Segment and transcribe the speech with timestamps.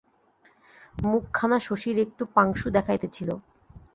[1.03, 3.29] মুখখানা শশীর একটু পাংশু দেখাইতেছিল।